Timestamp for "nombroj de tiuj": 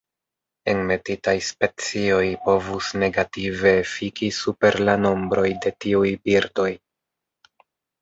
5.05-6.13